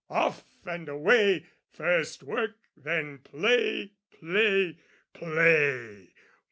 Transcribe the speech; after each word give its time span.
Off 0.09 0.43
and 0.65 0.89
away, 0.89 1.45
first 1.69 2.23
work 2.23 2.55
then 2.75 3.19
play, 3.19 3.91
play, 4.19 4.75
play! 5.13 6.11